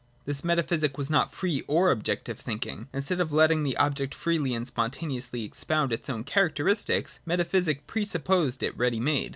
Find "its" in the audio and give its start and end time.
5.93-6.09